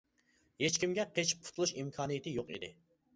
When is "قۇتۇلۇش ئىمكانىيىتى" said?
1.49-2.33